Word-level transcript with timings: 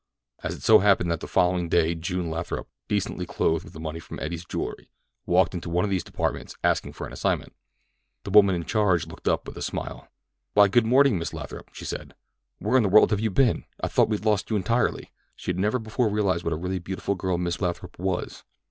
And 0.41 0.55
it 0.55 0.63
so 0.63 0.79
happened 0.79 1.11
that 1.11 1.19
the 1.19 1.27
following 1.27 1.69
day 1.69 1.93
June 1.93 2.31
Lathrop, 2.31 2.67
decently 2.87 3.27
clothed 3.27 3.63
with 3.65 3.73
the 3.73 3.79
money 3.79 3.99
from 3.99 4.19
Eddie's 4.19 4.45
jewelry, 4.45 4.89
walked 5.27 5.53
into 5.53 5.69
one 5.69 5.85
of 5.85 5.91
these 5.91 6.03
departments, 6.03 6.55
asking 6.63 6.93
for 6.93 7.05
an 7.05 7.13
assignment. 7.13 7.53
The 8.23 8.31
woman 8.31 8.55
in 8.55 8.65
charge 8.65 9.05
looked 9.05 9.27
up 9.27 9.47
with 9.47 9.57
a 9.57 9.61
smile. 9.61 10.07
"Why, 10.55 10.69
good 10.69 10.87
morning, 10.87 11.19
Miss 11.19 11.35
Lathrop," 11.35 11.69
she 11.73 11.85
said. 11.85 12.15
"Where 12.57 12.77
in 12.77 12.81
the 12.81 12.89
world 12.89 13.11
have 13.11 13.19
you 13.19 13.29
been? 13.29 13.65
I 13.79 13.89
thought 13.89 14.09
we'd 14.09 14.25
lost 14.25 14.49
you 14.49 14.55
entirely." 14.55 15.11
She 15.35 15.49
had 15.51 15.59
never 15.59 15.77
before 15.77 16.09
realized 16.09 16.43
what 16.43 16.53
a 16.53 16.57
really 16.57 16.79
beautiful 16.79 17.13
girl 17.13 17.37
Miss 17.37 17.61
Lathrop 17.61 17.99
was. 17.99 18.43